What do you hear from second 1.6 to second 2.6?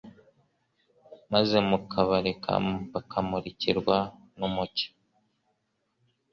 mukabareka